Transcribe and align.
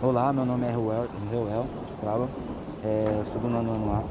Olá, 0.00 0.32
meu 0.32 0.46
nome 0.46 0.64
é 0.64 0.70
Ruel, 0.70 1.08
Strava, 1.90 2.28
é, 2.84 3.24
sou 3.32 3.40
do 3.40 3.48
nono 3.48 3.72
ano 3.72 3.92
A 3.94 4.04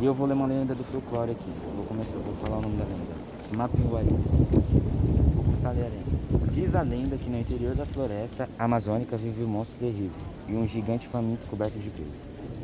e 0.00 0.04
eu 0.04 0.12
vou 0.12 0.26
ler 0.26 0.34
uma 0.34 0.48
lenda 0.48 0.74
do 0.74 0.82
folclore 0.82 1.30
aqui. 1.30 1.52
Vou 1.76 1.84
começar, 1.84 2.18
vou 2.18 2.34
falar 2.42 2.56
o 2.56 2.62
nome 2.62 2.76
da 2.76 2.82
lenda. 2.82 3.14
Mapinguari. 3.56 4.08
Vou 4.08 5.44
começar 5.44 5.68
a 5.68 5.72
ler 5.72 5.84
a 5.84 5.88
lenda. 5.88 6.50
Diz 6.52 6.74
a 6.74 6.82
lenda 6.82 7.16
que 7.16 7.30
no 7.30 7.38
interior 7.38 7.76
da 7.76 7.86
floresta 7.86 8.48
amazônica 8.58 9.16
vive 9.16 9.44
um 9.44 9.46
monstro 9.46 9.78
terrível 9.78 10.10
e 10.48 10.56
um 10.56 10.66
gigante 10.66 11.06
faminto 11.06 11.46
coberto 11.46 11.78
de 11.78 11.90
pelo. 11.90 12.10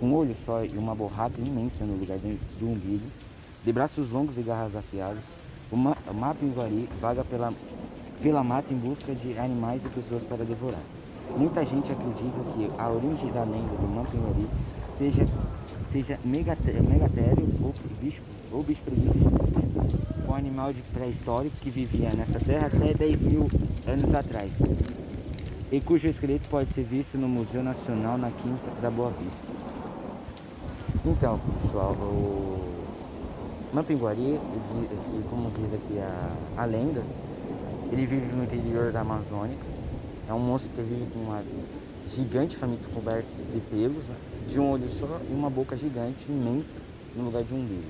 Com 0.00 0.06
um 0.06 0.14
olho 0.16 0.34
só 0.34 0.64
e 0.64 0.76
uma 0.76 0.92
borracha 0.92 1.38
imensa 1.38 1.84
no 1.84 1.94
lugar 1.94 2.18
do, 2.18 2.36
do 2.58 2.66
umbigo, 2.66 3.06
de 3.64 3.72
braços 3.72 4.10
longos 4.10 4.38
e 4.38 4.42
garras 4.42 4.74
afiadas, 4.74 5.22
o, 5.70 5.76
ma 5.76 5.96
o 6.10 6.14
Mapinguari 6.14 6.88
vaga 7.00 7.22
pela, 7.22 7.52
pela 8.22 8.42
mata 8.42 8.72
em 8.72 8.76
busca 8.76 9.14
de 9.14 9.38
animais 9.38 9.84
e 9.84 9.88
pessoas 9.88 10.22
para 10.22 10.44
devorar. 10.44 10.80
Muita 11.36 11.64
gente 11.64 11.90
acredita 11.90 12.40
que 12.54 12.70
a 12.78 12.88
origem 12.88 13.30
da 13.32 13.42
lenda 13.42 13.76
do 13.76 13.88
Mampinguari 13.88 14.48
seja, 14.90 15.24
seja 15.90 16.18
megatério, 16.24 16.82
ou 17.62 17.74
bicho, 18.00 18.22
ou 18.52 18.62
bicho 18.62 18.80
preguiça 18.82 19.18
um 20.28 20.34
animal 20.34 20.72
pré-histórico 20.92 21.56
que 21.60 21.70
vivia 21.70 22.10
nessa 22.16 22.40
terra 22.40 22.66
até 22.66 22.92
10 22.94 23.22
mil 23.22 23.48
anos 23.86 24.12
atrás 24.12 24.52
e 25.70 25.80
cujo 25.80 26.08
esqueleto 26.08 26.48
pode 26.48 26.72
ser 26.72 26.84
visto 26.84 27.18
no 27.18 27.28
Museu 27.28 27.62
Nacional 27.62 28.16
na 28.16 28.30
Quinta 28.30 28.70
da 28.80 28.90
Boa 28.90 29.10
Vista. 29.10 29.44
Então, 31.04 31.40
pessoal, 31.62 31.92
o 31.92 32.56
Mampinguari, 33.72 34.40
como 35.28 35.50
diz 35.50 35.74
aqui 35.74 35.98
a, 35.98 36.62
a 36.62 36.64
lenda, 36.64 37.02
ele 37.92 38.06
vive 38.06 38.34
no 38.34 38.44
interior 38.44 38.92
da 38.92 39.00
Amazônia 39.00 39.56
é 40.28 40.32
um 40.32 40.38
monstro 40.38 40.70
que 40.74 40.82
vive 40.82 41.06
com 41.12 41.20
uma 41.20 41.42
gigante 42.14 42.56
faminto 42.56 42.88
coberto 42.90 43.28
de 43.52 43.60
pelos, 43.60 44.04
né? 44.04 44.16
de 44.48 44.58
um 44.60 44.70
olho 44.70 44.88
só 44.90 45.20
e 45.28 45.32
uma 45.32 45.50
boca 45.50 45.76
gigante, 45.76 46.16
imensa, 46.28 46.74
no 47.14 47.24
lugar 47.24 47.42
de 47.42 47.54
um 47.54 47.58
umbigo. 47.58 47.88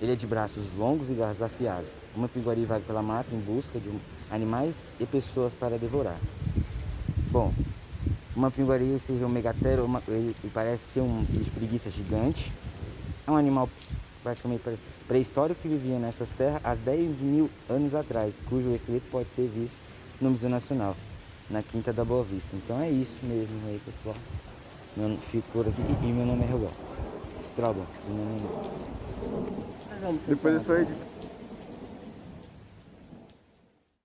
Ele 0.00 0.12
é 0.12 0.16
de 0.16 0.26
braços 0.26 0.72
longos 0.76 1.08
e 1.08 1.14
garras 1.14 1.40
afiadas. 1.40 1.88
Uma 2.14 2.28
piguari 2.28 2.64
vai 2.64 2.80
pela 2.80 3.02
mata 3.02 3.34
em 3.34 3.38
busca 3.38 3.78
de 3.78 3.90
animais 4.30 4.94
e 5.00 5.06
pessoas 5.06 5.54
para 5.54 5.78
devorar. 5.78 6.18
Bom, 7.30 7.52
uma 8.34 8.50
pinguari 8.50 8.98
seja 9.00 9.24
um 9.24 9.30
megatero, 9.30 9.84
uma, 9.84 10.02
ele, 10.08 10.34
ele, 10.42 10.52
parece 10.52 10.84
ser 10.84 11.00
um 11.00 11.24
bicho 11.28 11.50
preguiça 11.52 11.90
gigante. 11.90 12.52
É 13.26 13.30
um 13.30 13.36
animal 13.36 13.68
praticamente 14.26 14.62
pré-histórico 15.06 15.60
que 15.62 15.68
vivia 15.68 16.00
nessas 16.00 16.32
terras 16.32 16.60
há 16.64 16.74
10 16.74 17.20
mil 17.20 17.48
anos 17.70 17.94
atrás, 17.94 18.42
cujo 18.48 18.74
esqueleto 18.74 19.06
pode 19.08 19.28
ser 19.28 19.46
visto 19.46 19.76
no 20.20 20.30
Museu 20.30 20.50
Nacional 20.50 20.96
na 21.48 21.62
Quinta 21.62 21.92
da 21.92 22.04
Boa 22.04 22.24
Vista. 22.24 22.56
Então 22.56 22.80
é 22.82 22.90
isso 22.90 23.16
mesmo 23.22 23.54
aí, 23.68 23.80
pessoal. 23.84 24.16
Meu, 24.96 25.16
fico 25.30 25.46
por 25.52 25.68
aqui 25.68 25.80
e 25.80 26.06
meu 26.12 26.26
nome 26.26 26.42
é 26.42 26.46
Rogal. 26.50 26.72
Strauba, 27.44 27.82
meu 28.08 28.16
nome 28.16 28.40
é... 30.02 30.28
Depois 30.28 30.56
é 30.56 30.60
só 30.60 30.74
editar. 30.74 31.25